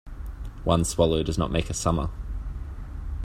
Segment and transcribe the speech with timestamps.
[0.63, 2.09] One swallow does not make a summer.